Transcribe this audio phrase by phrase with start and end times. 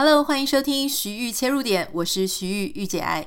[0.00, 3.26] Hello，欢迎收听徐玉切入点，我是徐玉玉姐爱。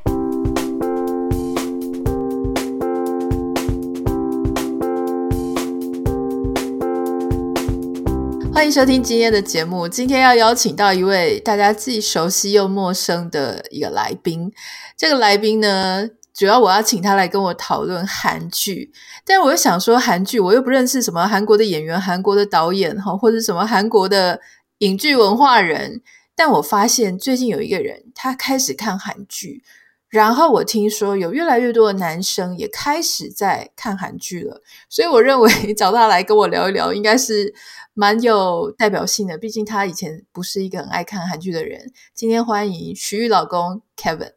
[8.54, 9.86] 欢迎收听今天的节目。
[9.86, 14.50] 今天要邀请到一位大家既熟悉又陌生的一个来宾。
[14.96, 18.94] 这个来宾呢，主要我要请他来跟我讨论韩剧。
[19.26, 24.40] 但我又想说，韩剧我又不认识什么韩国的演员、韩国的导演哈，或者什么韩国的
[24.78, 26.02] 影剧文化人。
[26.44, 29.62] 但我发现最近有一个人，他开始看韩剧。
[30.10, 37.54] 然后我听说有越来越多的男生也开始在看韩剧了，所以我认为 找他来跟我聊一聊，应该是
[37.94, 39.38] 蛮有代表性的。
[39.38, 41.92] 毕竟他以前不是一个很爱看韩剧的人。
[42.16, 44.32] 今天欢迎徐玉老公 Kevin。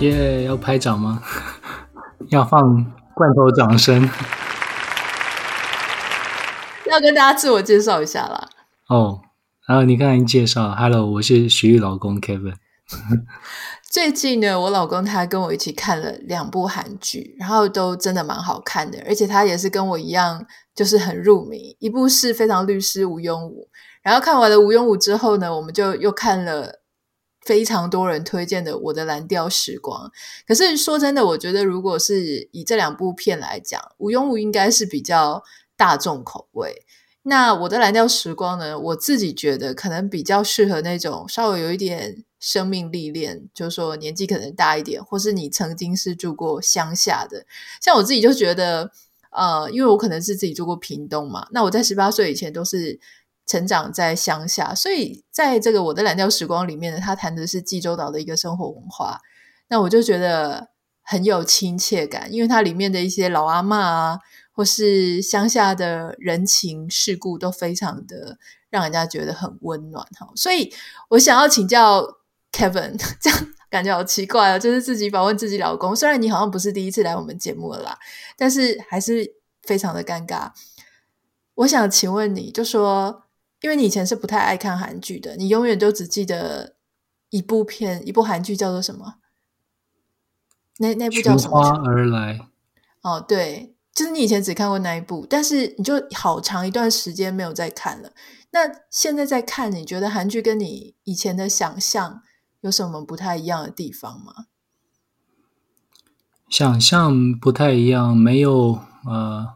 [0.00, 1.22] 耶，要拍掌吗？
[2.28, 2.60] 要放
[3.14, 4.06] 罐头掌声？
[6.90, 8.48] 要跟大家自我介绍一下啦。
[8.88, 9.20] 哦，
[9.66, 12.54] 然后你刚才介绍，Hello，我是徐玉老公 Kevin。
[13.90, 21.76] 最近呢，我老公他跟我一起看了两部韩剧，然后都真的蛮好看的，而且他也是跟我一样，就是很入迷。
[21.80, 23.68] 一部是非常律师吴庸武，
[24.02, 26.82] 然后看完了吴庸武之后呢，我们就又看了
[27.40, 30.08] 非常多人推荐的《我的蓝调时光》。
[30.46, 35.42] 可是说真的，我觉得如果是以这两部片来讲，禹英禑应该是比较
[35.76, 36.84] 大众口味。
[37.28, 38.78] 那我的蓝调时光呢？
[38.78, 47.44] 我自己觉得可能比较适合那种稍微有一点生命历练，就是说年纪可能大一点，或是你曾经是住过乡下的。
[47.80, 48.92] 像我自己就觉得，
[49.32, 53.00] 呃，因为我可能是自己住过屏东嘛，那我在十八岁以前都是
[53.44, 59.20] 成长在乡下，所以在这个我的蓝调时光里面呢，他谈的是济州岛的一个生活文化，
[59.66, 60.68] 那我就觉得
[61.02, 64.20] 很有亲切感，因为它里面的一些老阿嬷啊。
[64.56, 68.38] 或是乡下的人情世故都非常的
[68.70, 70.72] 让人家觉得很温暖哈，所以
[71.10, 72.02] 我想要请教
[72.50, 73.38] Kevin， 这样
[73.68, 75.94] 感觉好奇怪啊，就是自己访问自己老公。
[75.94, 77.98] 虽然你好像不是第一次来我们节目了啦，
[78.38, 80.50] 但是还是非常的尴尬。
[81.56, 83.24] 我想请问你，就说，
[83.60, 86.76] 因为你以前是不太爱看韩剧的，你永远都只记得
[87.28, 89.16] 一部片，一部韩剧叫做什么？
[90.78, 91.62] 那那部叫什么？
[91.62, 92.40] 寻花而来。
[93.02, 93.75] 哦，对。
[93.96, 98.12] 就是你以前只看过那一部，但是你就好长一段时间没有再看了。
[98.50, 102.20] 那现在在看，你觉得韩剧跟你以前的想象
[102.60, 104.48] 有什么不太一样的地方吗？
[106.50, 109.54] 想象不太一样，没有呃，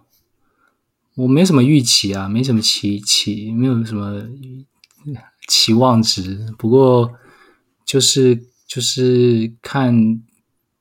[1.17, 4.27] 我没什么预期啊，没什么期期，没有什么
[5.47, 6.47] 期望值。
[6.57, 7.13] 不过
[7.85, 10.23] 就是就是看。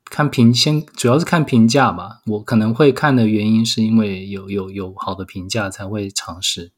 [0.09, 2.21] 看评先，主要是看评价吧。
[2.25, 6.71] 我可能会看的原因是因为有有有好的评价才会尝试。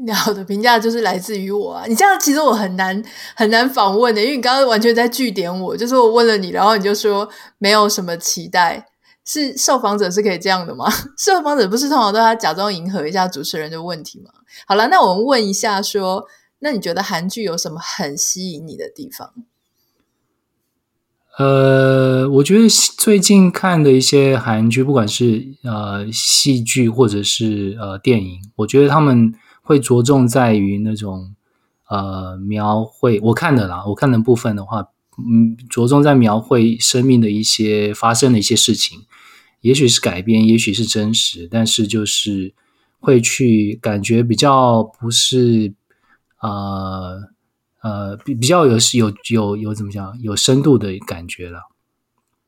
[0.14, 1.84] 好的评价就是来自于我啊！
[1.86, 3.02] 你这样其实我很难
[3.36, 7.28] 很难访问的，因为你刚刚完全在句点我，就是我问了你，然后你就说
[7.58, 8.86] 没有什么期待。
[9.26, 10.86] 是受访者是可以这样的吗？
[11.16, 14.30] 受访者不是通常都要假装迎合一下主持人的问题吗？
[14.66, 16.24] 好了，那我们问一下说，
[16.60, 19.32] 那你觉得韩剧有什么很吸引你的地方？
[21.38, 22.68] 呃，我觉得
[22.98, 29.32] 最近看的一些韩剧，不管是呃戏剧或者是呃电影，我觉得他们
[29.62, 31.34] 会着重在于那种
[31.88, 33.18] 呃描绘。
[33.22, 38.98] 我看的啦，我看的部分的话，嗯，着重在描绘生命的一些发生的一些事情，
[39.60, 42.52] 也许是改编，也许是真实，但是就是
[42.98, 45.72] 会去感觉比较不是
[46.42, 47.30] 呃。
[47.82, 51.62] 呃，比比较有有有有怎么讲，有深度的感觉了。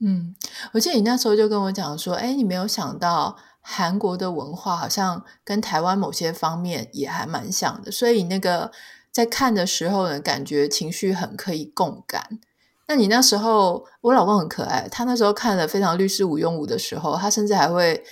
[0.00, 0.34] 嗯，
[0.72, 8.72] 我记得你那时候就跟我讲说，哎，你没有想到韩国的文化好像跟台湾某些方面也还蛮像的，所以那个
[9.10, 12.41] 在看的时候呢，感觉情绪很可以共感。
[12.88, 18.03] 那你那时候，我老公很可爱，他那时候看了《非常律师禹英禑》的时候，他甚至还会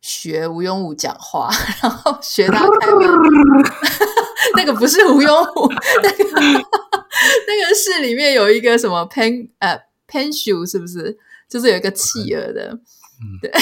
[0.00, 1.50] 学禹英禑讲话，
[1.82, 3.10] 然后学他开门。
[4.56, 5.72] 那个不是禹英禑，
[6.02, 6.24] 那个
[7.46, 9.78] 那个是里面有一个什么 pen 呃
[10.08, 11.18] Penshu 是不是？
[11.48, 12.70] 就是有一个企鹅的，
[13.20, 13.52] 嗯、对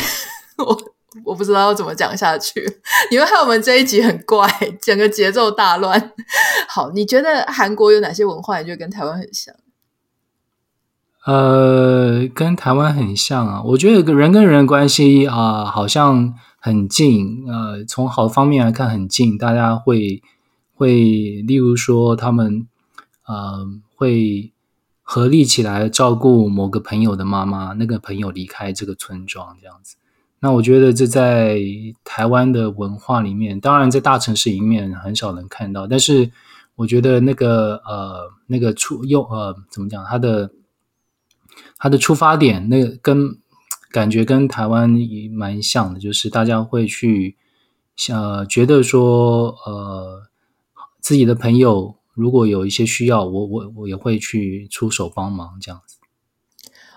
[0.59, 0.81] 我
[1.25, 2.65] 我不知道要怎么讲下去。
[3.11, 4.49] 你会看我们这一集很怪，
[4.81, 6.13] 整个节奏大乱。
[6.69, 8.61] 好，你觉得韩国有哪些文化？
[8.61, 9.53] 你觉得跟台湾很像？
[11.27, 13.61] 呃，跟台湾很像啊。
[13.65, 17.45] 我觉得人跟人的关系啊、呃，好像很近。
[17.49, 20.23] 呃，从好的方面来看，很近，大家会。
[20.81, 22.67] 会，例如说，他们
[23.27, 24.51] 呃会
[25.03, 29.97] 合力起来照顾某个朋友的妈妈，那个朋友离开这个村庄这样子。
[30.41, 31.61] 那我觉得这在
[32.03, 36.31] 台湾的文化里面，当然在大城市里面很少能看到，但是
[36.77, 40.51] 我觉得那个呃那个出用呃怎么讲，它的
[41.77, 43.37] 它的出发点，那个跟
[43.91, 47.37] 感觉跟台湾也蛮像的，就是大家会去
[47.97, 50.23] 想、呃、觉得说呃
[51.03, 55.97] 自己的朋友如果有一些需要，我我我也会去出手帮忙这样子。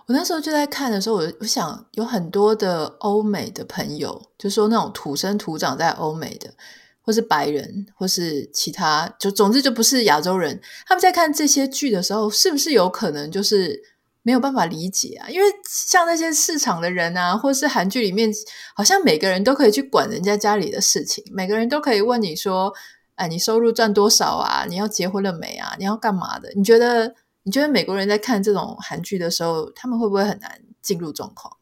[0.05, 6.53] 我那时候就在看的时候，我我想有很多的欧美的朋友，就说那种土生土长在欧美的，
[7.01, 13.81] 或是白人，或是其他，就总之就不是亚洲人，他们在看这些剧的时候，是不是有可能就是
[14.23, 15.29] 没有办法理解啊？
[15.29, 18.29] 因为像那些市场的人啊，或是韩剧里面，
[18.75, 22.73] 好像每个人都可以去管人家家里的事情，每个人都可以问你说
[23.15, 24.65] ：“哎，你收入赚多少啊？
[24.67, 25.75] 你要结婚了没啊？
[25.77, 27.15] 你要干嘛的？”你觉得？
[27.45, 31.57] 你觉得美国人在看这种韩剧的时候，他们会不会很难进入状况？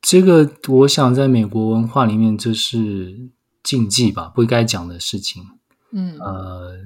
[0.00, 3.28] 这个，我想在美国文化里面，这是
[3.62, 5.42] 禁忌吧，不应该讲的事情。
[5.90, 6.78] 嗯，呃，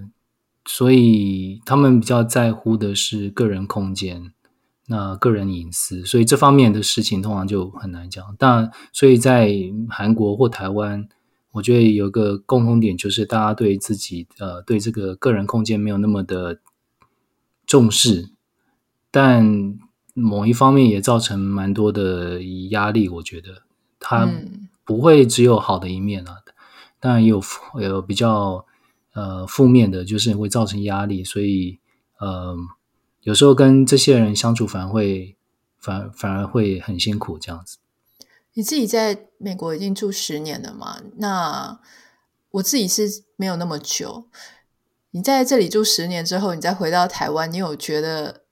[0.66, 4.32] 所以他们比较在乎的是个人空间，
[4.88, 8.34] 那个人隐私，所以这方面的事情通常就很难讲。
[8.36, 9.48] 但所以在
[9.88, 11.08] 韩国或台湾，
[11.54, 16.60] 我觉得有个共同点，就是大家对自己呃，对这个个人空间没有那么的。
[17.66, 18.28] 重视，
[19.10, 19.78] 但
[20.12, 23.08] 某一方面也造成蛮多的压力。
[23.08, 23.62] 我觉得
[23.98, 24.30] 它
[24.84, 26.36] 不会只有好的一面啊，
[27.00, 27.42] 当然也有
[27.80, 28.66] 有比较
[29.14, 31.24] 呃负面的，就是会造成压力。
[31.24, 31.80] 所以
[32.20, 32.54] 呃，
[33.22, 35.34] 有时候跟这些人相处，反而会
[35.78, 37.78] 反反而会很辛苦这样子。
[38.54, 41.00] 你自己在美国已经住十年了嘛？
[41.16, 41.80] 那
[42.52, 44.28] 我自己是没有那么久。
[45.10, 48.42] 你在这里住十年之后，你再回到台湾，你有觉得，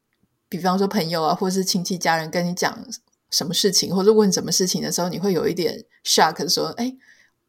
[0.49, 2.87] 比方说朋友啊，或者是亲戚家人跟你讲
[3.31, 6.95] 什么事情，或者问什么事情的时候，你会有一点 shock，说：“哎，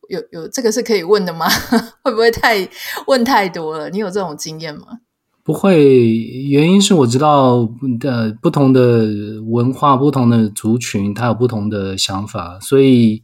[0.10, 1.48] 有有这个是可以问的吗？
[2.04, 2.68] 会不会太
[3.08, 5.00] 问太多了？”你有这种经验吗？
[5.44, 7.70] 不会，原因是我知道
[8.00, 13.22] 的不同的文化、不同的族群，它有不同的想法，所以。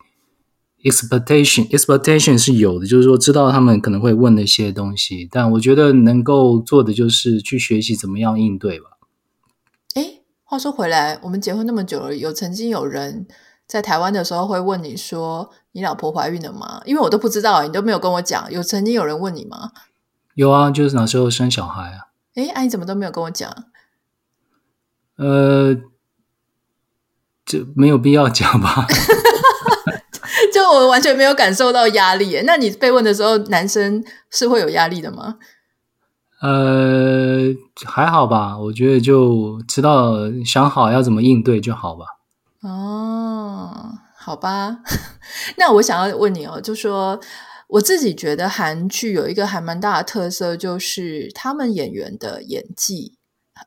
[0.82, 8.92] expectation expectation 是有的，就是说知道他们可能会问那些东西，但我觉得能够做的就是去学习怎么样应对吧。
[9.96, 13.28] 诶，话说回来，我们结婚那么久了，有曾经有人
[13.68, 16.82] 在台湾的时候会问你说你老婆怀孕了吗？
[16.86, 18.50] 因为我都不知道，你都没有跟我讲。
[18.50, 19.72] 有曾经有人问你吗？
[20.36, 22.08] 有啊，就是那时候生小孩啊？
[22.36, 23.52] 诶，哎，你怎么都没有跟我讲？
[25.18, 25.76] 呃，
[27.46, 28.88] 这没有必要讲吧。
[30.54, 32.42] 就我完全没有感受到压力。
[32.46, 35.38] 那你被问的时候，男生是会有压力的吗？
[36.42, 37.54] 呃，
[37.86, 38.58] 还好吧。
[38.58, 40.16] 我觉得就知道
[40.46, 42.06] 想好要怎么应对就好吧。
[42.62, 44.78] 哦，好吧。
[45.58, 47.20] 那我想要问你哦，就说
[47.70, 53.18] 我自己觉得韩剧有一个还蛮大的特色，就是他们演员的演技，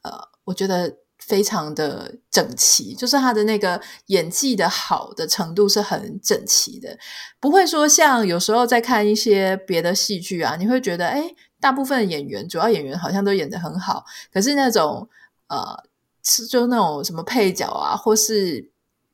[0.03, 0.99] 呃，我觉得。
[1.25, 6.99] 非常的整齐，就是他的那个演技的好的程度是很整齐的，
[7.39, 15.09] 不会说像有时候在看一些别的戏剧啊，你会觉得，诶，大部分演员，主要演员好像都演得很好，可是那种
[15.47, 15.85] 呃，
[16.25, 18.72] 是就那种什么配角啊，或是。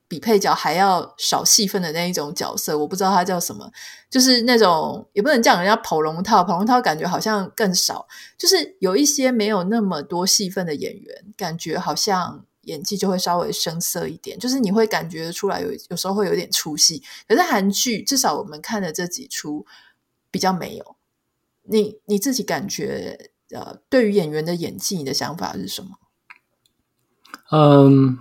[0.09, 3.71] 比配角还要少戏份的那一种角色，我不知道他叫什么，
[4.09, 17.03] 就是那种也不能叫人家跑龙套，跑龙套感觉好像更少，就是有一些没有那么多戏份的演员，感觉好像演技就会稍微生涩一点，就是你会感觉出来有有时候会有点出戏。
[17.29, 19.67] 可是韩剧至少我们看的这几出
[20.31, 20.97] 比较没有，
[21.65, 25.91] 你你自己感觉呃，对于演员的演技，你的想法是什么？
[27.51, 28.19] 嗯、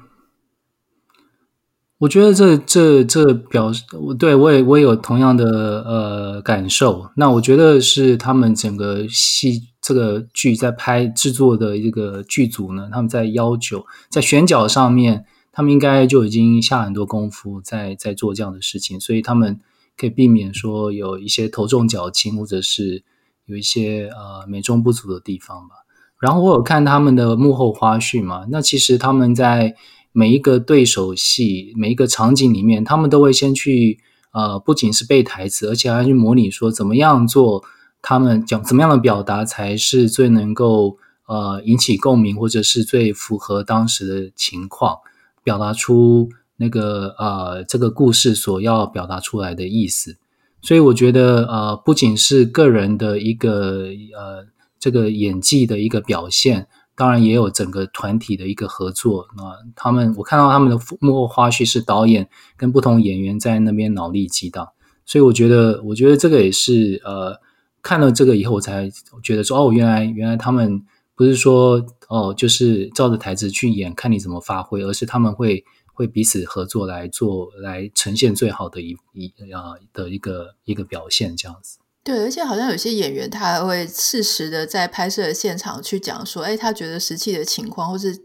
[2.00, 7.10] 我觉得这这这表示我，对我也我也有同样的呃感受。
[7.16, 19.60] 那我觉得是他们整个戏这个剧在拍制作的这个剧组呢，他们在要求在选角上面，他们应该就已经下很多功夫在在做这样的事情，所以他们
[19.98, 23.04] 可以避免说有一些头重脚轻，或者是
[23.48, 25.74] 有一些呃美中不足的地方吧。
[26.20, 29.76] 然后我有看他们的幕后花絮嘛，那其实他们在。
[30.18, 34.00] 每一个对手戏，每一个场景里面，他们都会先去
[34.32, 37.64] 呃，不仅是背台词，而且还去模拟说怎么样做，
[38.02, 40.98] 他们讲怎么样的表达才是最能够
[41.28, 44.98] 呃引起共鸣，或者是最符合当时的情况，
[45.44, 50.18] 表达出那个呃这个故事所要表达出来的意思。
[50.64, 54.48] 所以我觉得呃，不仅是个人的一个呃
[54.80, 56.68] 这个演技的一个表现。
[56.98, 59.28] 当然也有整个团体的一个合作。
[59.38, 62.28] 那他们我看到他们的幕后花絮是导演
[62.58, 64.68] 跟不同演员在那边脑力激荡，
[65.06, 67.40] 所以我觉得我觉得这个也是呃
[67.82, 68.92] 看了这个以后我才
[69.24, 70.84] 觉得说哦，原来原来他们
[71.16, 75.64] 不是说哦就是照着台词去演，看你怎么发挥，而是他们会。
[75.98, 81.80] 会彼此合作来做，来呈现最好的一一啊的一个一个表现，这样子。
[82.08, 88.18] 对，而且好像有些演员他还会适时的在拍摄的现场去讲说，哎，他觉得实际的情况或是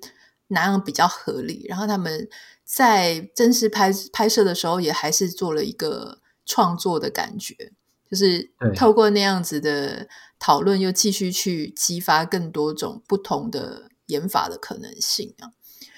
[0.47, 2.29] 哪样比较合理，然后他们
[2.65, 7.73] 在真实拍拍摄的时候也还是做了一个创作的感觉，
[8.09, 10.07] 就是透过那样子的
[10.39, 15.51] 讨论，又继续去激发更多种不同的演法的可能性啊。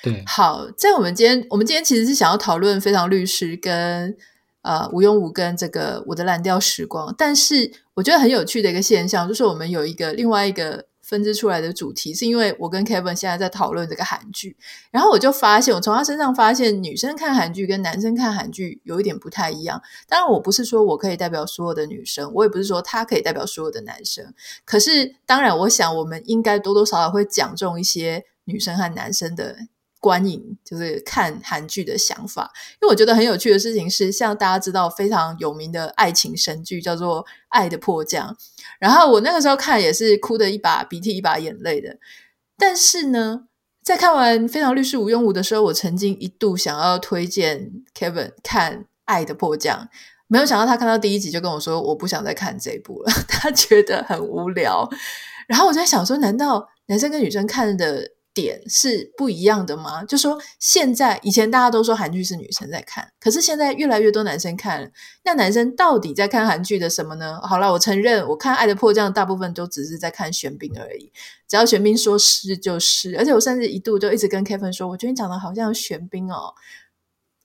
[0.03, 4.17] 对，好，在我们今天，我们今天其实是想要讨论《非常律师》跟
[4.64, 14.56] 呃无用武跟这个我的蓝调时光，但是我觉得很有趣的一个现象，就是我们有一个另外一个分支出来的主题，是因为我跟 Kevin 现在在讨论这个韩剧，
[14.90, 19.83] 然后我就发现，我从他身上发现，女生看韩剧跟男生看韩剧有一点不太一样。
[20.09, 24.33] 当然，我不是说我可以代表所有的女生，我也不是说他可以代表所有的男生，
[24.64, 29.54] 可是当然，我想我们应该多多少少会讲中一些女生和男生的。
[30.05, 38.29] 观影就是看韩剧的想法，因为我觉得很有趣的事情是，像大家知道非常有名的爱情神剧叫做《爱的迫降》，
[38.79, 41.97] 然后我那个时候看也是哭得一把鼻涕一把眼泪的。
[42.59, 43.45] 但是呢，
[43.83, 49.89] 在看完《非常律师吴庸武》的时候，我曾经一度想要推荐 Kevin 看《爱的迫降》，
[50.27, 54.87] 没有想到他看到第一集就跟我说：“我不想再看这一部了， 他觉得很无聊。”
[55.49, 58.11] 然后我就在想说，难道男生跟女生看的？
[58.35, 60.05] 点是不一样的吗？
[60.05, 64.91] 就说现在以前大家都说韩剧是女生在看，可是现在越来越多男生看，
[65.25, 67.41] 那男生到底在看韩剧的什么呢？
[67.43, 71.12] 好了，我承认，我看《爱的迫降》大部分都只是在看玄彬而已，
[71.49, 76.55] 只要玄彬说是就是，而且我甚至一度就一直跟 Kevin 说，我觉得你长得好像玄彬哦。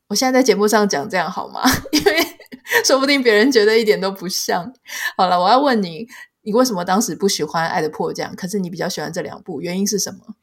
[0.08, 1.62] 我现在在节目上讲这样好吗？
[1.94, 2.20] 因为
[2.84, 4.74] 说不定别人觉得一点都不像。
[5.16, 6.08] 好了，我要问你，
[6.42, 10.36] 你为什么当时不喜欢《爱的迫降》，可是你比较喜欢这两部，原因是什么？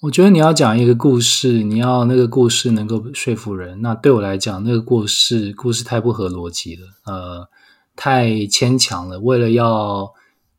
[0.00, 3.80] 我觉得你要讲一个故事，你要那个故事能够说服人。
[3.80, 7.48] 那对我来讲，那个故事故事太不合逻辑了，呃，
[7.96, 9.18] 太牵强了。
[9.18, 10.12] 为了要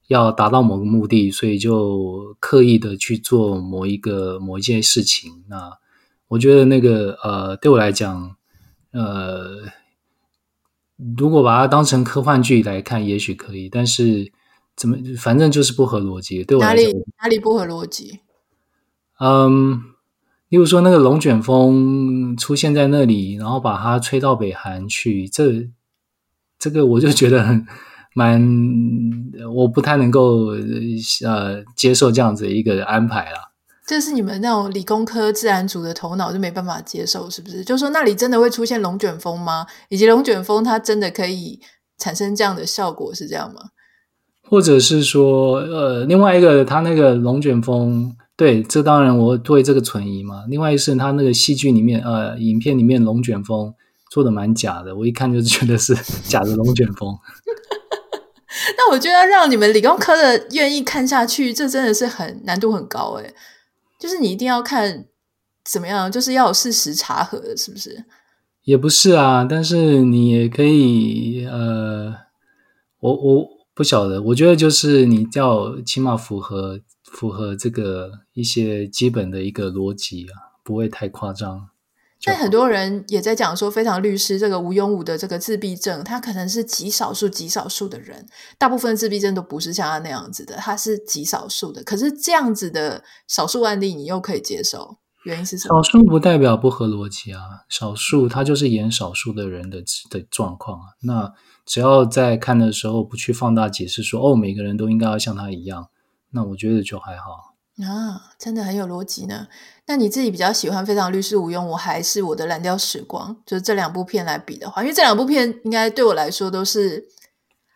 [0.07, 5.43] 要达到某个目的，所以就刻意的去做某一个某一件事情。
[5.49, 5.77] 那
[6.29, 8.35] 我觉得那个呃，对我来讲，
[8.91, 9.65] 呃，
[11.15, 13.69] 如果把它当成科幻剧来看，也许可以。
[13.69, 14.31] 但是
[14.75, 16.43] 怎么，反正就是不合逻辑。
[16.43, 18.21] 对我来讲，哪里哪里不合逻辑？
[19.19, 19.81] 嗯，
[20.49, 25.67] 例如说那个龙卷风出现在那里，然后把它吹到北韩去，这
[26.59, 27.65] 这个我就觉得很
[28.13, 28.39] 蛮，
[29.55, 30.49] 我不太能够
[31.25, 33.51] 呃接受这样子一个安排啦。
[33.87, 37.63] 这是你们那种理工科自然组的头脑就没办法接受，是不是？
[37.63, 39.65] 就说那里真的会出现龙卷风吗？
[39.89, 41.59] 以及龙卷风它真的可以
[41.97, 43.61] 产生这样的效果，是这样吗？
[44.43, 48.15] 或者是说，呃，另外一个它那个龙卷风。
[48.37, 50.45] 对，这当然我对这个存疑嘛。
[50.47, 53.73] 另外一是他那个戏剧里面，呃，影片里面龙卷风
[54.11, 55.95] 做的蛮假的，我一看就觉得是
[56.29, 57.17] 假的龙卷风。
[58.77, 63.33] 那我觉得要让你们理工科的愿意看下去，这真的是很难度很高诶。
[63.99, 65.05] 就是你一定要看
[65.65, 68.05] 怎么样，就是要有事实查核的，是不是？
[68.65, 72.13] 也不是啊，但是你也可以，呃，
[72.99, 76.79] 我我不晓得，我觉得就是你要起码符合。
[77.17, 81.69] 符合这个一些基本的一个逻辑啊，不会太夸张。
[82.23, 88.27] 但很多人也在讲说，非常律师这个吴庸武的这个自闭症，他可能是极少数、极少数的人，
[88.59, 91.83] 大部分自闭症都不是像他那样子的，他是极少数的。
[91.83, 95.81] 可是这样子的少数案例，你又可以接受，原因是什么？
[95.81, 100.85] 少数不代表不合逻辑啊，少数他就是演少数的人的的状况啊。
[101.01, 101.33] 那
[101.65, 105.89] 只要在看的时候不去放大解释说，哦，每个人都应该要像他一样。
[106.31, 109.47] 那我觉得就还好啊，真的很有逻辑呢。
[109.85, 113.35] 那你自己比较喜欢《非常律师吴庸我》还是我的《蓝调时光》？
[113.45, 117.07] 就是这两部片来比的话，因为这两部片应该对我来说都是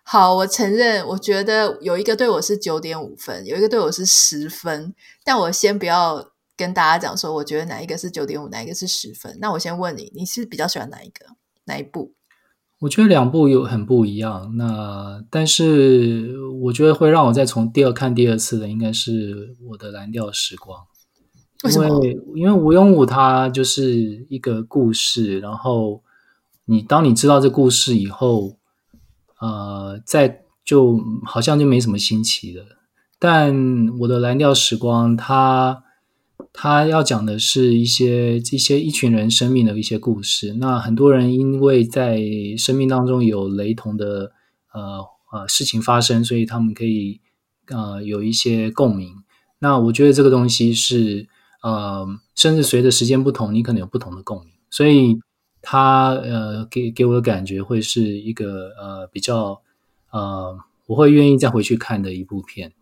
[0.04, 0.34] 好。
[0.36, 4.94] 我承认，我觉得有一个对我是九点五分，有一个对我是十分。
[5.24, 9.38] 但我先不要跟大家讲说，我觉得哪一个是九点五，哪一个是十分。
[9.40, 11.26] 那我先问你，你是比较喜欢哪一个？
[11.66, 12.14] 哪一部？
[12.82, 20.80] 我觉得两部有很不一样，那但是我觉得会让我再从第二看第二次的，应该是我的蓝调时光。
[21.72, 26.02] 因为因为吴庸武他就是一个故事，然后
[26.66, 28.58] 你当你知道这故事以后，
[29.40, 32.66] 呃，在就好像就没什么新奇的。
[33.20, 33.56] 但
[34.00, 35.84] 我的蓝调时光，它
[36.54, 40.54] 它要讲的是一些一些一群人生命的一些故事。
[40.56, 42.20] 那很多人因为在
[42.58, 44.34] 生命当中有雷同的
[44.74, 45.00] 呃
[45.32, 47.22] 呃事情发生，所以他们可以
[47.68, 49.16] 呃有一些共鸣。
[49.60, 51.28] 那我觉得这个东西是
[51.64, 52.06] 呃，
[52.36, 54.54] 甚至随着时间不同，你可能有不同的共鸣。
[54.70, 55.20] 所以
[55.62, 59.62] 它呃给给我的感觉会是一个呃比较
[60.12, 62.74] 呃我会愿意再回去看的一部片。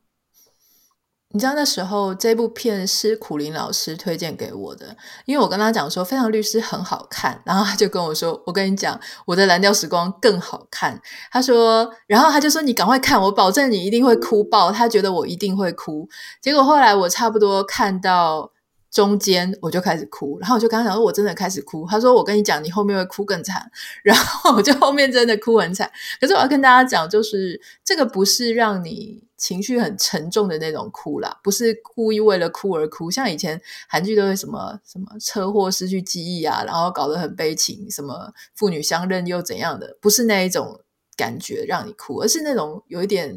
[1.31, 10.99] 你知道那时候这部片是苦林老师推荐给我的，因为我跟他讲说《非常律师》很好看，然后他就跟我说：“我跟你讲，我的蓝调时光更好看。”
[11.31, 16.09] 他说，然后他就说：“你赶快看，我保证你一定会哭爆。”他觉得我一定会哭。
[16.41, 18.51] 结果后来我差不多看到
[18.91, 23.69] 中间，我就开始哭，然后我就跟他讲说：“我真的开始哭。”他说：“我跟你讲，你后面会哭更惨。”
[24.03, 25.91] 然后我就后面真的哭很惨。
[26.19, 29.27] 可是我要跟大家讲，就是这个不是让你。
[29.39, 33.09] 情绪很沉重的那种哭啦，不是故意为了哭而哭。
[33.09, 40.81] 像以前韩剧都会什么什么车祸失去记忆啊，然后搞得很悲情，什么父女相认又怎样的，不是那一种
[41.15, 43.33] 感觉让你哭，而是那种有一点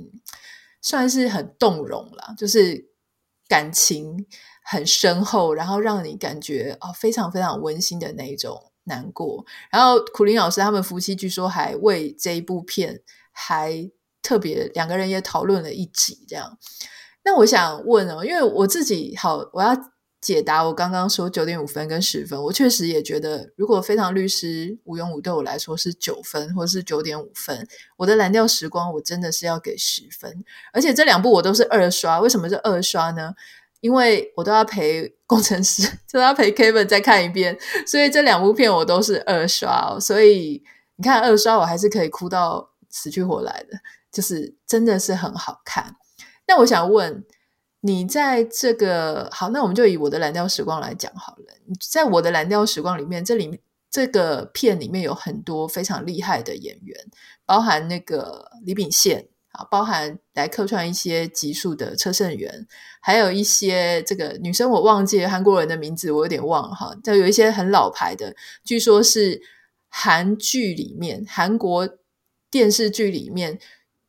[0.81, 2.85] 算是很动容啦，就是
[3.47, 4.27] 感情
[4.63, 9.45] 很深厚，然后让你感觉哦非常非常温馨的那一种难过。
[9.71, 13.91] 然后苦苓老师他们夫妻据说还为这一部片还。
[14.25, 16.57] 特别两个人也讨论了一集这样，
[17.25, 19.77] 那我想问哦，因为我自己好，我要
[20.21, 27.67] 解答我刚刚说九点五分跟十分，我确实也觉得，如果非常律师禹雍武对我来说是九分或是九点五分，
[27.97, 33.35] 我的蓝调时光我真的是要给十分，而且这两部我都是二刷，为什么是二刷呢？
[33.83, 40.63] 因为我都要陪工程师， 都要陪 Kevin 再看一遍，所以这两部片我都是二刷哦，所以
[40.97, 43.79] 你看二刷我还是可以哭到死去活来的。
[44.13, 45.97] 就是真的是很好看，
[46.47, 47.25] 那我想问
[47.81, 51.45] 你，在这个好，那我们就以我的蓝调时光来讲好了。
[51.91, 53.59] 在我的蓝调时光里面，这里面
[53.91, 56.95] 这个片里面有很多非常厉害的演员，
[57.47, 59.27] 包含那个李秉宪
[59.71, 62.67] 包含来客串一些集数的车胜元，
[63.01, 66.95] 还有一些这个女生我忘记韩国人的名字，我有点忘了哈。
[67.03, 69.41] 就有一些很老牌的，据说是
[69.89, 71.89] 韩剧里面韩国
[72.51, 73.59] 电视剧里面。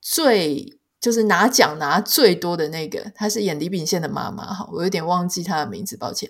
[0.05, 6.29] 最就是拿奖拿最多的那个，她是演李秉宪的妈妈哈，我有点忘记她的名字，抱歉。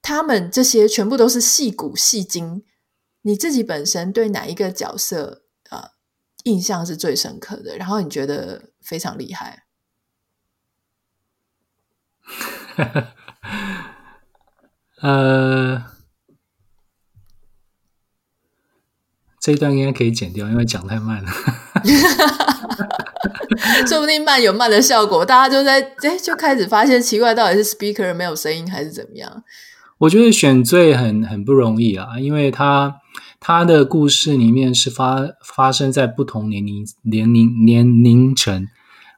[0.00, 2.62] 他们这些全部都是戏骨戏精，
[3.22, 5.42] 你自己本身对哪一个角色、
[6.44, 7.76] 印象是最深刻的？
[7.76, 9.64] 然后你觉得非常厉害？
[15.00, 15.84] 呃，
[19.40, 21.30] 这一段应该可以剪掉，因为讲太慢了。
[23.86, 29.42] 说不定慢有慢的效果，大家就在哎，就开始发现奇怪，到底是 speaker 没有声音还是怎么样？
[29.98, 33.00] 我觉得选最很很不容易啊，因为他
[33.40, 38.66] 他的故事里面是发发生在不同年龄年龄年龄层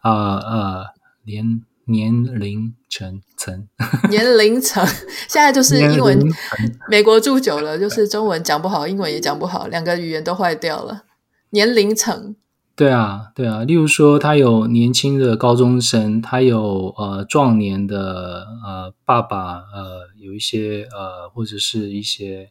[0.02, 0.84] 呃呃
[1.24, 3.66] 年年龄层层
[4.08, 4.86] 年龄层，
[5.28, 6.18] 现在就是 英文
[6.88, 11.02] 美国住久了，就是中文讲不好，英文也讲不好，两个语言都坏掉了。
[11.50, 12.36] 年龄层。
[12.76, 22.50] 对啊，对啊，例如说，他有年轻的高中生，他有呃壮年的呃爸爸，呃有一些呃或者是一些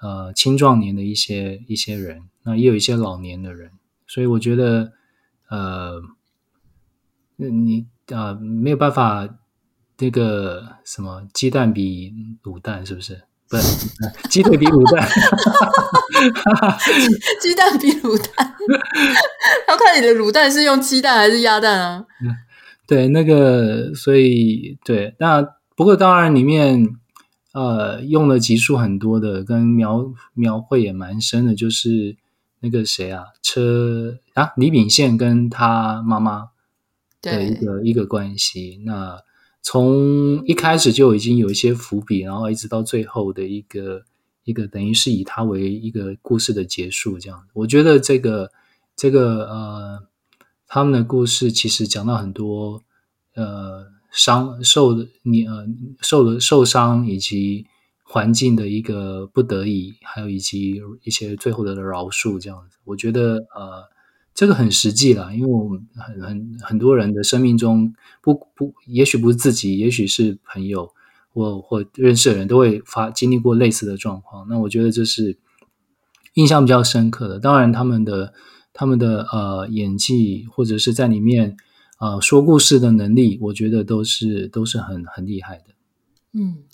[0.00, 3.70] 呃青壮年的一些一些人，那也有一些老年的人，
[4.06, 4.92] 所以我觉得
[5.48, 6.00] 呃，
[7.36, 9.28] 你啊、呃、没有办法，
[9.98, 13.22] 那个什么鸡蛋比卤蛋是不是？
[13.48, 13.88] 不是，
[14.30, 15.08] 鸡腿比卤蛋，
[17.42, 18.54] 鸡蛋比卤蛋，
[19.66, 22.06] 要看你的卤蛋是用鸡蛋还是鸭蛋啊？
[22.86, 25.42] 对，那个，所以对，那
[25.76, 26.86] 不过当然里面
[27.52, 32.16] 呃用的集数很多的，跟描描绘也蛮深的，就是
[32.60, 36.50] 那个谁啊，车啊，李秉宪跟他妈妈
[37.20, 39.20] 的一个一个关系，那。
[39.62, 44.04] 从一开始就已经有一些伏笔，然后一直到最后的一个
[44.42, 47.44] 一个，等于是以他为一个故事的结束，这样。
[47.52, 48.50] 我觉得这个
[48.96, 50.02] 这个呃，
[50.66, 52.82] 他们的故事其实讲到很多
[53.34, 55.66] 呃伤受的你呃
[56.00, 57.66] 受的受伤，以及
[58.02, 62.78] 环境的一个不得已，还有以及一些最后的饶恕，这样子。
[62.84, 63.90] 我觉得呃。
[64.32, 67.92] 这个很实际啦，因为我们很很很多人的生命中
[68.22, 70.92] 不不，也许不是自己，也许是朋友
[71.28, 74.46] 或或认识的人都会发经历过类似的状况。
[74.48, 75.36] 那我觉得这是
[76.34, 77.38] 印象比较深刻的。
[77.38, 78.32] 当然，他们的
[78.72, 81.56] 他们的呃演技或者是在里面
[82.00, 85.64] 呃说故事的能力，我觉得都是都是很很厉害的。
[86.32, 86.64] 嗯。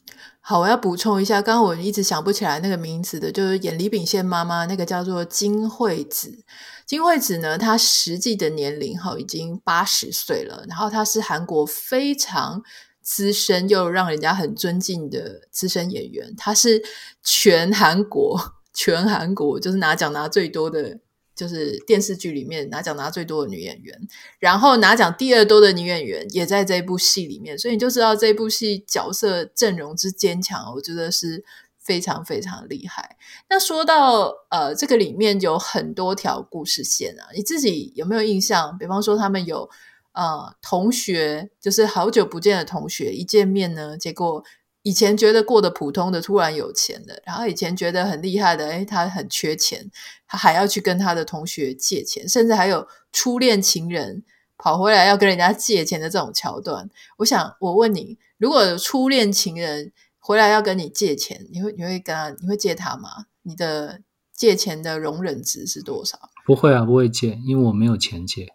[0.40, 6.44] 好，我要补充一下，刚刚我一直想不起来那个名字的，就是演李秉宪妈妈那个叫做金惠子。
[6.86, 12.62] 金惠子呢，她实际的年龄哈已经八十岁了，然后她是韩国非常
[13.02, 16.80] 资深又让人家很尊敬的资深演员，她是
[17.24, 18.40] 全韩国
[18.72, 21.00] 全韩国就是拿奖拿最多的。
[21.36, 31.44] 就是电视剧里面拿奖拿最多的女演员，然后拿奖第二多的女演员也在这部戏里面，所以你就知道这部戏角色阵容之坚强，我觉得是
[31.78, 33.16] 非常非常厉害。
[33.50, 38.76] 那说到呃，这个里面有很多条故事线啊，你自己有没有印象？
[38.78, 39.68] 比方说他们有
[40.12, 44.42] 呃同学，就是好久不见的同学，一见面呢，结果。
[44.86, 49.90] 以前觉得过得普通的，突然有钱了，然后以前觉得很厉害的，诶，他很缺钱，
[50.28, 54.22] 他还要去跟他的同学借钱，甚至还有初恋情人
[54.56, 56.88] 跑回来要跟人家借钱的这种桥段。
[57.16, 63.26] 我想，我问你，如果初恋情人回来要跟你借钱，你会你会跟他，你会借他吗？
[63.42, 66.30] 你的借钱的容忍值是多少？
[66.46, 68.46] 不会啊，不会借，因为我没有钱借，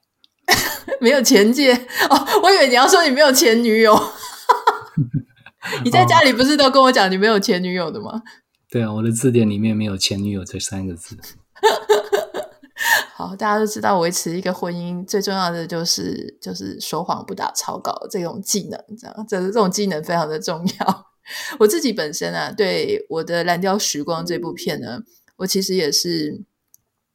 [1.01, 1.73] 没有钱借
[2.09, 2.25] 哦。
[2.43, 3.99] 我以为你要说你没有前女友。
[5.83, 8.21] 你在家里不是都跟我讲你没有前女友的吗？
[8.69, 11.17] 对啊，我的字典里面没有前女友这三个字。
[13.15, 21.05] 好，大家都知道维持一个婚姻最重要的就是就是说谎不打草稿这种技能，这样这这种技能非常的重要。
[21.59, 25.01] 我自己本身啊，对我的《蓝调时光》这部片呢，
[25.37, 26.43] 我其实也是。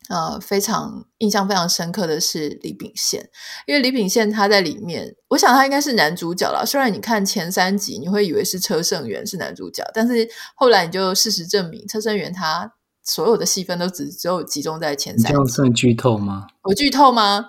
[0.09, 3.29] 呃，非常印象非常深刻的是李秉宪，
[3.67, 6.65] 因为李秉宪他在里面，我想他应该是男主角了。
[6.65, 15.33] 虽然你看前三集，你会以为是车胜元是男主角，但是后来你就事实证明，车胜元他所有的戏份都只只有集中在前三集。
[15.33, 16.47] 这样算剧透吗？
[16.63, 17.45] 我剧透吗？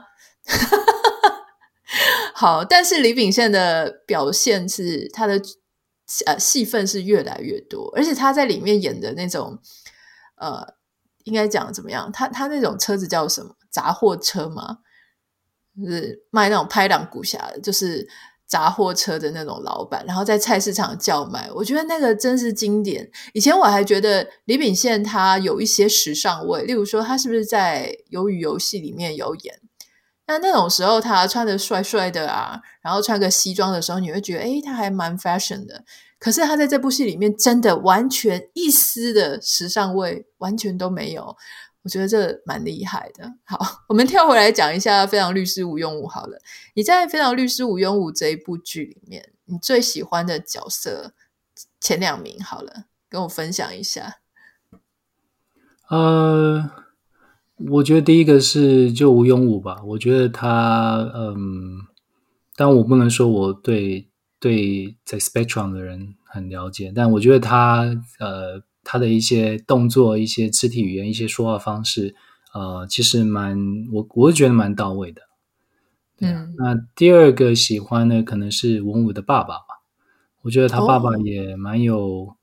[2.33, 5.39] 好，但是李秉宪的表现是他的
[6.25, 9.59] 呃戏份是越来越多，而且他在里面演的那种
[10.37, 10.76] 呃。
[11.27, 12.09] 应该讲怎么样？
[12.11, 13.53] 他他那种车子叫什么？
[13.69, 14.79] 杂货车吗？
[15.77, 18.07] 就是卖那种拍档骨侠的，就是
[18.47, 21.49] 杂货车的那种老板，然后在菜市场叫卖。
[21.53, 23.11] 我觉得那个真是经典。
[23.33, 29.59] 以前我还觉得李秉宪他有一些时尚味，例如说他是不是在《鱿鱼游戏》里面有演？
[30.25, 35.83] 那那种时候他穿的帅帅的啊，然后穿个西装的时候，你会觉得诶，他还蛮 fashion 的。
[36.19, 41.37] 可是他在这部戏里面真的完全一丝的时尚味完全都没有，
[41.83, 43.31] 我觉得这蛮厉害的。
[43.43, 46.39] 好， 我们跳回来讲一下《非常律师禹英禑》好了。
[46.73, 51.13] 你在《非常律师禹英禑》这一部剧里面，你最喜欢的角色
[51.79, 54.15] 前两名好了，跟我分享一下。
[55.89, 56.71] 呃，
[57.69, 59.81] 我觉得第一个是就禹英禑吧。
[59.85, 61.81] 我觉得他，嗯，
[62.55, 64.09] 但我不能说我对。
[64.39, 67.85] 对，在 Spectrum 的人很了解，但我觉得他
[68.19, 72.13] 呃，他的一些动作、一些肢体语言、一些说话方式，
[72.53, 73.57] 呃，其实蛮
[73.91, 75.23] 我我觉得蛮到位的。
[76.19, 79.81] 嗯，那第二个喜欢的可能是文武的爸爸吧，
[80.43, 82.35] 我觉得他爸爸也蛮有、哦、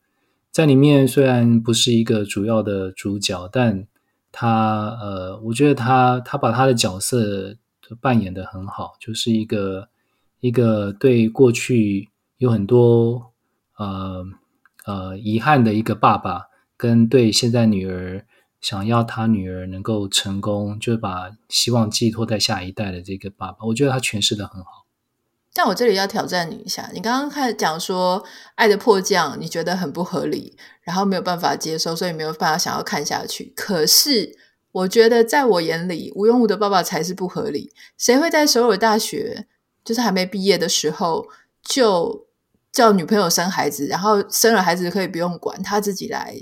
[0.50, 3.86] 在里面，虽然不是一个主要的主角，但
[4.32, 7.56] 他呃，我觉得他他把他的角色
[8.00, 9.88] 扮演的很好，就是一个。
[10.44, 13.32] 一个对过去有很多
[13.78, 14.22] 呃
[14.84, 18.26] 呃遗憾的一个爸爸，跟对现在女儿
[18.60, 24.84] 想要他女儿能够成功，就把希望寄托在下一代的这个爸爸，我觉得他诠释得很好。
[25.54, 28.22] 但我这里要挑战你一下，你刚刚开始讲说
[28.56, 33.50] 《爱的迫降》，你觉得很不合理，然后没有办法接受，所以没有办法想要看下去。
[33.56, 34.36] 可是
[34.72, 37.72] 我觉得在我眼里，禹英禑的爸爸才是不合理。
[37.96, 39.46] 谁会在首尔大学？
[39.84, 41.26] 就是还没毕业的时候，
[41.62, 42.26] 就
[42.72, 46.34] 叫女朋友生孩子，然后生了孩子可以不用管，他自己来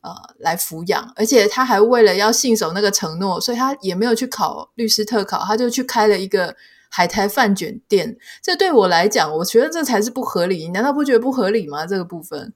[0.00, 6.56] 呃来抚养，而且他还为了要信守那个承诺，所以他也没有去考律师特考，他就去开了一个
[6.90, 8.18] 海苔饭卷店。
[8.42, 10.64] 这对我来讲，我觉得这才是不合理。
[10.64, 11.86] 你难道不觉得不合理吗？
[11.86, 12.52] 这个部分？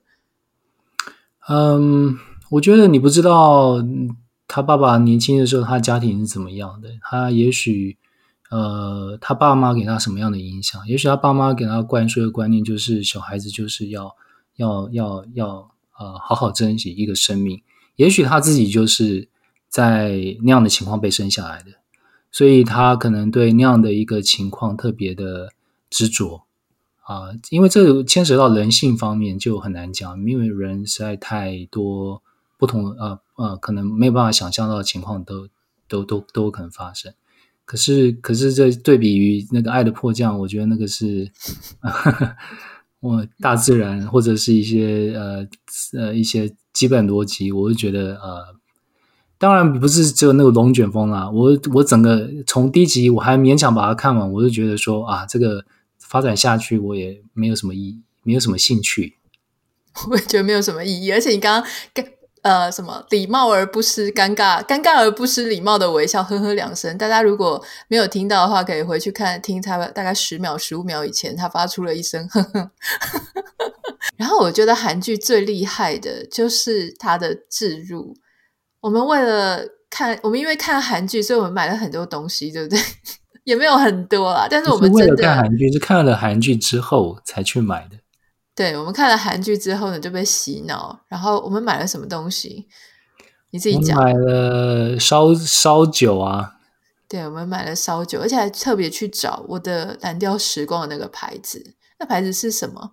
[1.48, 2.18] 嗯，
[2.50, 3.76] 我觉得你不知道
[4.48, 7.96] 他爸爸年轻的时候，他家庭是怎么样的，他也许。
[8.52, 10.86] 呃，他爸妈给他什么样的影响？
[10.86, 14.14] 也许他爸妈给他灌输的观念就是，小孩子就是要
[14.56, 15.46] 要要要
[15.98, 17.62] 呃，好好珍惜一个生命。
[17.96, 19.30] 也许他自己就是
[19.70, 21.70] 在那样的情况被生下来的，
[22.30, 25.48] 所以他可能对那样的一个情况特别的
[25.88, 26.44] 执着
[27.04, 32.22] 啊，因为这牵扯到人性方面就很难讲，因为人实在太多
[32.58, 35.48] 不同呃呃，可能没有办法想象到的情况都
[35.88, 37.14] 都都都可能发生。
[37.64, 41.30] 可是可是这对比于那个《爱的迫降》，我觉得那个是，
[43.00, 45.46] 我大自然或者是一些呃
[45.98, 48.54] 呃一些基本逻辑，我就觉得呃，
[49.38, 55.64] 当然不是只有那个龙卷风啦，我我整个从第一集我还勉强把它看完，我就觉得说啊，这个
[55.98, 59.16] 发展下去我也没有什么意义，没有什么兴趣。
[60.10, 62.04] 我也觉得没有什么意义，而且你刚刚跟
[62.42, 66.96] 呃什么礼貌而不失尴尬，尴尬而不失礼貌的微笑，呵呵两声。
[66.98, 72.70] 大家如果没有听到的话，可以回去看听他大概十秒、十五秒以前，他发出了一声呵呵。
[74.16, 78.14] 然后我觉得韩剧最厉害的就是它的置入。
[78.80, 82.78] 我们为了看，我们因为看韩剧，所以我们买了很多东西，对不对？
[83.44, 87.96] 也没有很多啦，但是我们真的为了看韩剧，是看了韩剧之后才去买的。
[88.54, 91.00] 对，我们看了韩剧之后呢，就被洗脑。
[91.08, 92.68] 然后我们买了什么东西？
[93.50, 93.98] 你自己讲。
[93.98, 96.56] 买了烧烧酒啊。
[97.08, 101.74] 对，我们买了烧酒，而且还特别去找我的蓝调时光的那个牌子。
[101.98, 102.92] 那牌子是什么？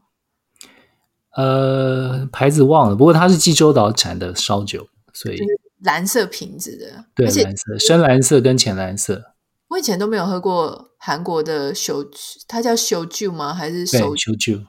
[1.35, 2.95] 呃，牌子忘了。
[2.95, 5.39] 不过它是济州岛产的烧酒，所以
[5.83, 9.33] 蓝色瓶子的，对，而且蓝色、深蓝色跟浅蓝色。
[9.69, 12.03] 我以前都没有喝过韩国的烧，
[12.47, 13.53] 它叫烧酒吗？
[13.53, 14.59] 还是烧酒？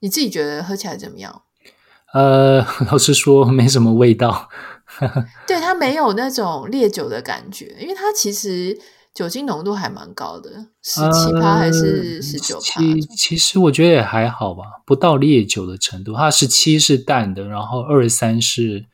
[0.00, 1.42] 你自己觉得喝起来怎么样？
[2.12, 4.48] 呃， 老实说，没什么味道。
[5.46, 8.76] 对，它没有那种烈酒的感觉，因为它其实
[9.14, 10.50] 酒精浓度还蛮高的，
[10.82, 12.80] 十七趴还是十九趴？
[13.16, 16.14] 其实我觉得也还好吧，不到烈酒的程度。
[16.14, 18.86] 它十七是淡的，然后二十三是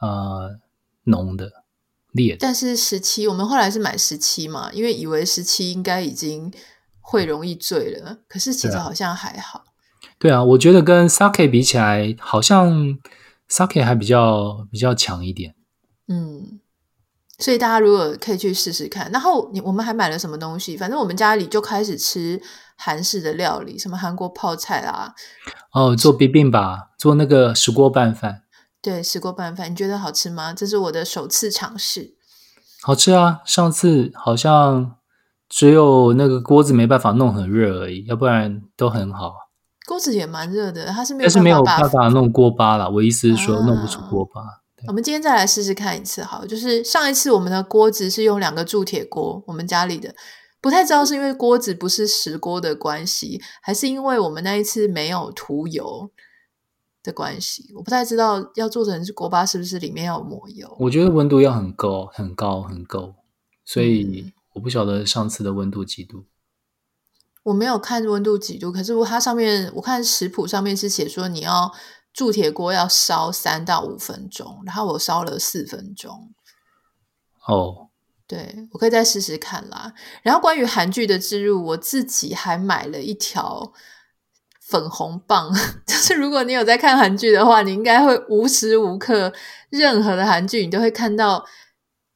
[0.00, 0.58] 呃
[1.04, 1.52] 浓的
[2.10, 2.38] 烈的。
[2.40, 6.52] 但是十七，我们后来是买十七嘛，因为以为十七应该已经
[7.00, 9.66] 会容易醉了，可是其实好像还好。
[10.18, 12.98] 对啊，我觉得跟 Sake 比起来，好像
[13.48, 15.54] Sake 还比较比较强一点。
[16.08, 16.58] 嗯，
[17.38, 19.10] 所以大家如果可以去试试看。
[19.12, 20.76] 然后你我们还买了什么东西？
[20.76, 22.40] 反正我们家里就开始吃
[22.76, 25.14] 韩式的料理，什么韩国泡菜啦。
[25.72, 28.42] 哦，做 bibimbap，做那个石锅拌饭。
[28.82, 30.52] 对，石锅拌饭，你觉得好吃吗？
[30.52, 32.14] 这是我的首次尝试。
[32.82, 33.40] 好吃啊！
[33.44, 34.96] 上次好像
[35.48, 39.34] 只有那个锅子没办法弄很热而已，要不然都很好。
[39.88, 42.86] 锅子也蛮热的，它是没有，但是没有办法弄锅巴啦。
[42.86, 44.42] 我意思是说，弄不出锅巴。
[44.42, 50.14] 啊、我们今天再来试试看一次，好，就是上一次我们的锅子是用两个铸铁锅，我们家里的，
[50.60, 56.10] 不太知道是因为锅子不是石锅的关系，还是因为我们那一次没有涂油
[57.02, 60.76] 的关系，我不太知道要做成是锅巴是不是里面要抹油。
[60.78, 63.14] 我觉得温度要很高，很高，很高，
[63.64, 66.26] 所以我不晓得上次的温度几度。
[67.44, 71.72] 我没有看温度几度，可是我它上面我看食谱上面是写说你要
[72.12, 76.32] 铸铁锅要烧三到五分钟，然后我烧了四分钟。
[77.46, 77.76] 哦，oh.
[78.26, 79.92] 对，我可以再试试看啦。
[80.22, 83.72] 然后关于韩剧的置入，我自己还买了一条
[84.60, 85.50] 粉红棒，
[85.86, 89.32] 就是如果你有在看韩剧的话，你应该会无时无刻
[89.70, 91.44] 任何的韩剧你都会看到。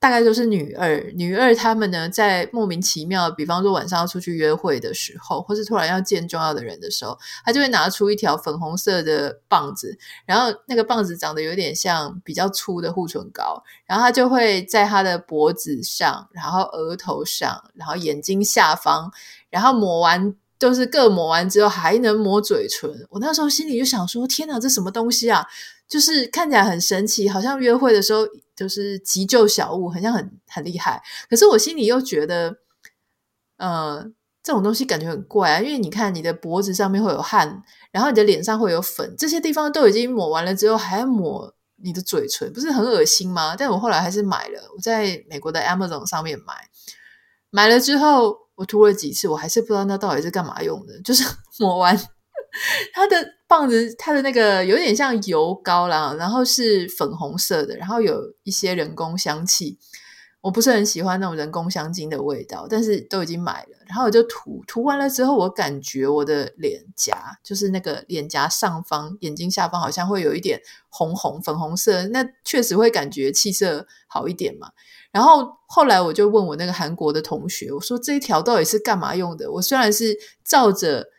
[0.02, 19.08] 大概都是女二，女二她们呢，在莫名其妙，比方说晚上要出去约会的时候，或是突然要见重要的人的时候，她就会拿出一条粉红色的棒子，然后那个棒子长得有点像比较粗的护唇膏，然后她就会在她的脖子上，然后额头上，然后眼睛下方，
[19.50, 22.90] 然后抹完都是各抹完之后还能抹嘴唇。
[23.10, 25.46] 我那时候心里就想说：天哪，这什么东西啊？
[25.92, 28.26] 就是看起来很神奇，好像约会的时候。
[28.55, 32.55] 就是急救小物，很像很很厉害，可是我心里又觉得，
[33.57, 34.05] 呃，
[34.42, 43.57] 这种东西感觉很怪啊，因为你看你的脖子上面会有汗，然后你的脸上会有粉，这些地方都已经抹完了之后，还抹你的嘴唇，不是很恶心吗？
[43.57, 46.55] 但我后来还是买了，我在美国的 Amazon 上面买，
[47.50, 51.24] 买了之后我涂了几次，我还是不知道那到底是干嘛用的，就是
[51.59, 51.98] 抹完。
[52.92, 59.78] 它的棒子，它的那个有点像油膏啦，然后是粉红色的，然后有一些人工香气。
[60.40, 74.72] 我不是很喜欢那种人工香精的味道，但是都已经买了，然后我就涂涂完了之后，我感觉我的脸颊，就是那个脸颊上方、眼睛下方，好像会有一点红红粉红色，那确实会感觉气色好一点嘛。
[75.12, 79.48] 然后后来我就问我那个韩国的同学，我说这一条到底是干嘛用的？
[79.52, 81.12] 我虽然是照着。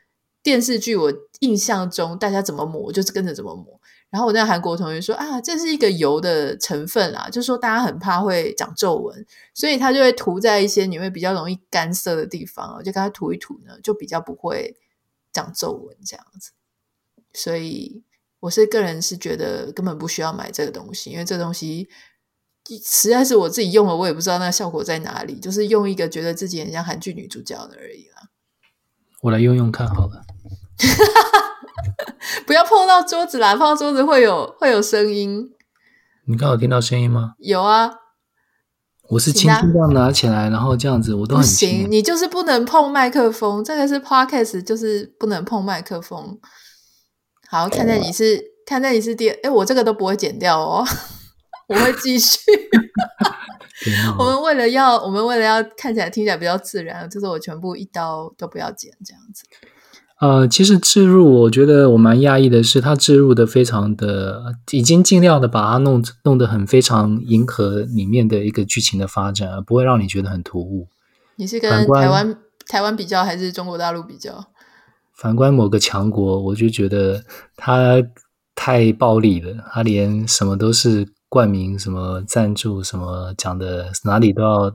[0.43, 3.79] 电视剧我印象中大家怎么抹，我就是跟着怎么抹。
[4.09, 9.25] 然后我那韩国同学说啊，这是一个油的成分啊，就说大家很怕会长皱纹，
[9.55, 14.77] 所以他就会涂在一些你会比较容易干涩的地方，我就给他涂一涂呢，就比较不会
[15.31, 16.51] 长皱纹这样子。
[17.33, 18.03] 所以
[18.41, 21.89] 我是个人是觉得根本不需要买这个东西，因为这东西
[22.85, 28.29] 实在是我自己用了，我也不知道那个效果在哪里，就是用一个觉得自己很像韩剧女主角的而已啦。
[29.21, 30.23] 我来用用看好了。
[32.45, 35.49] 不要碰到桌子啦，碰到桌子会有会有声音。
[36.27, 37.33] 你刚好听到声音吗？
[37.39, 37.91] 有啊。
[39.09, 46.39] 我是轻轻这样拿起来，然后这样子，我都很行，你就是不能碰麦克风，这个是 podcast，就是不能碰麦克风。
[47.49, 50.85] 好，看在你是，看在你是第，哎，我这个都不会剪掉哦，
[51.67, 52.39] 我会继续。
[54.17, 59.43] 我们为了要，我们为了要看起来听起来比较自然，就是我全部一刀都不要剪，这样子。
[60.23, 70.87] 呃，其实置入，我觉得我蛮讶异的是，他置入的非常的，已经尽量的把它弄弄得很非常迎合里面的一个剧情的发展，而不会让你觉得很突兀。
[71.35, 72.37] 你是跟台湾
[72.69, 74.47] 台湾比较，还是中国大陆比较？
[75.13, 77.25] 反观某个强国，我就觉得
[77.57, 78.01] 他
[78.55, 84.73] 太暴力了，他连什么都是冠名，什么赞助，什么讲的哪里都要。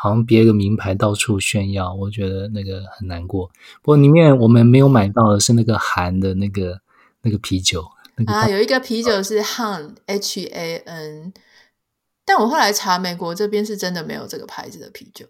[0.00, 3.48] 好像别个名牌到处炫耀，我觉得那个很难过。
[3.82, 6.80] 不过里面我们没有买到的是那个韩的那个
[7.22, 7.84] 那个啤酒。
[8.16, 11.32] 那个、啊，有一个啤酒是 Han H A N，
[12.24, 15.26] 但我后来查美国这边是真的没有这个牌子的啤酒。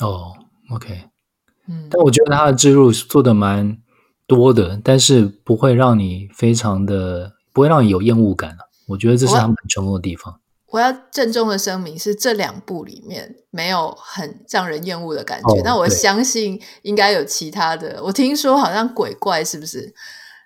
[0.00, 0.32] 哦
[0.72, 1.04] ，OK，
[1.68, 3.78] 嗯，但我觉得它的植入做的蛮
[4.26, 8.56] 多的，但是不会让你非常的不会让你有厌恶感。
[8.86, 10.40] 我觉得这是他们很成功的地方。
[10.72, 18.02] 我要郑重的声明，是这两部里面没有很让人厌恶的感觉，哦、但我相信应该有其他的。
[18.02, 19.94] 我听说好像鬼怪是不是？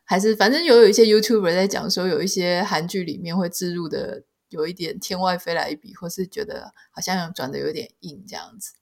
[0.05, 8.73] 还是反正有有一些 YouTuber 在讲说，有一些韩剧里面会置入的有一点天外飞来一笔，或是觉得好像转的有点硬这样子。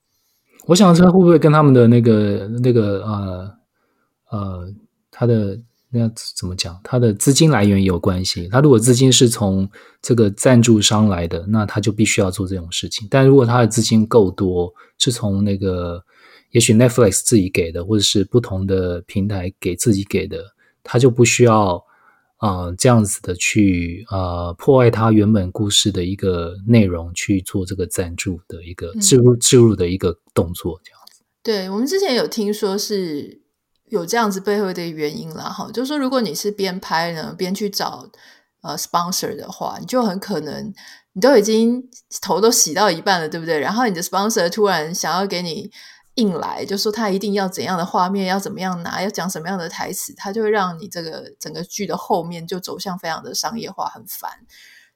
[0.68, 3.58] 我想这会不会跟他们的那个那个呃
[4.30, 4.72] 呃
[5.10, 5.60] 他的。
[5.96, 6.76] 那怎么讲？
[6.82, 8.48] 他的资金来源有关系。
[8.48, 9.70] 他如果资金是从
[10.02, 13.06] 这个赞助商来的，那他就必须要做这种事情。
[13.08, 16.02] 但如果他的资金够多，是从那个
[16.50, 20.42] 也许 Netflix 自己给的，或者是不同的平台给自己给的，
[20.82, 21.76] 他就不需要
[22.38, 31.22] 啊、呃、这样子的去啊、呃、破坏他原本故事的一个内容去做这个赞助的一个置入置入的一个动作，这样子。
[31.44, 33.43] 对，我们之前有听说是。
[33.94, 38.10] 有这样子背后的原因啦，哈，就是说，如果你是边拍呢边去找
[38.62, 40.74] 呃 sponsor 的话，你就很可能
[41.12, 41.80] 你都已经
[42.20, 43.58] 头都洗到一半了，对不对？
[43.60, 45.70] 然后你的 sponsor 突然想要给你
[46.16, 54.30] 硬来，就说他一定要怎样的画面，要怎么样拿，要讲什么样的台词，他就会让你这个整个剧的后面就走向非常的商业化，很烦。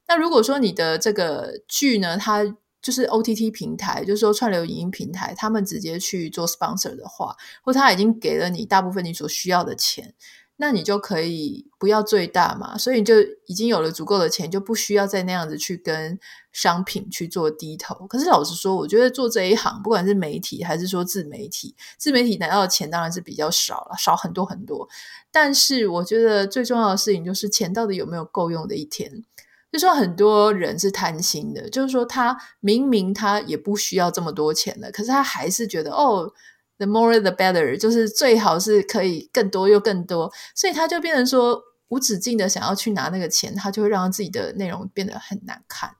[0.09, 2.43] 那如果说你的这个剧呢，它
[2.81, 10.15] 就是 OTT 平台，就是说串流影音平台，他们直接去做 sponsor 的话，或他已经给了你大部分你所需要的钱，
[10.57, 13.15] 那你就可以不要最大嘛，所以你就
[13.47, 16.19] 已经有了足够的钱，就不需要再那样子去跟
[16.53, 18.07] 商品去做低头。
[18.07, 24.89] 可是老实说，我觉得做这一行，不管是媒体还是说自媒体，自媒体拿到的钱当然是比较少了，少很多很多。
[25.31, 29.25] 但是我觉得最重要的事情就是钱到底有没有够用的一天。
[29.71, 36.33] 就说很多人是贪心的，就是说他明明他也不需要这么多钱了，可是他还是觉得哦
[36.79, 45.91] ，the more the better，就是最好是可以更多又更多，所以他就变成说无止境的想要去拿那个钱，他就会让自己的内容变得很难看。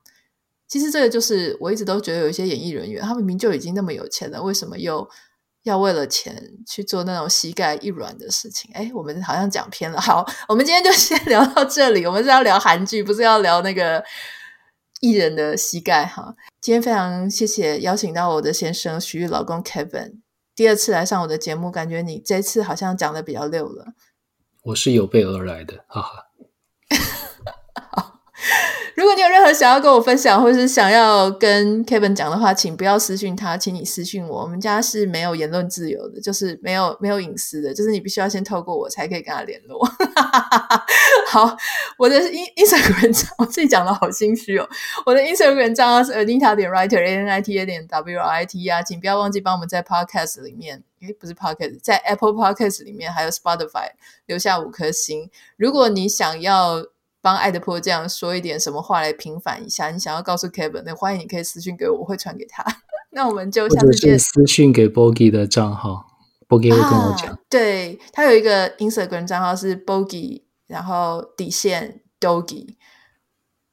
[0.67, 5.07] 其实这个就是我一直都觉得有一些演艺人员，他明明就已经那么有钱了，为什么又？
[5.63, 9.99] 要为了钱去做那种膝盖一软的事情，哎，我们好像讲偏了。
[9.99, 12.05] 好，我们今天就先聊到这里。
[12.05, 14.03] 我们是要聊韩剧，不是要聊那个
[15.01, 16.33] 艺人的膝盖哈。
[16.61, 20.21] 今天非常谢谢邀请到我的先生徐玉老公 Kevin，
[20.55, 23.87] 第二次来上我的节目，感觉你这次好像讲的比较溜了。
[24.63, 26.25] 我是有备而来的，哈哈。
[28.95, 34.41] 如果你有任何想要跟我分享，或是想要跟 Kevin 讲的话，请不要私讯他，请你私讯我。
[34.41, 39.85] 我们家是没有言论自由的，就是没有没有隐私的，就是你必须要先透过我才可以跟他联络。
[41.29, 41.55] 好，
[41.97, 44.67] 我的 Instagram，我自己讲的好心虚哦。
[45.05, 49.83] 我的 Instagram 账号是 Anita 点 Writer，A N I T A 点 W R I T 啊，请不要忘记帮我们在
[49.83, 53.91] Podcast 里面，诶，不是 Podcast，在 Apple Podcast 里面还有 Spotify
[54.25, 55.29] 留下五颗星。
[55.55, 56.85] 如果你想要。
[57.21, 59.89] 帮爱德坡这样说一点什么话来平反一下？
[59.91, 62.63] 你想要告诉 Kevin，那欢迎你可以私信给我，我会传给他。
[63.11, 64.17] 那我们就下次见。
[64.17, 66.05] 私信给 Bogie 的账号
[66.47, 67.27] ，Bogie 会跟我讲。
[67.27, 72.75] 啊、对，他有一个 Instagram 账号是 Bogie，然后底线 Dogi，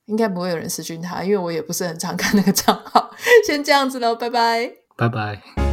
[0.07, 3.11] 应该不会有人私讯他，因为我也不是很常看那个账号。
[3.47, 5.66] 先这样子喽，拜拜，拜拜。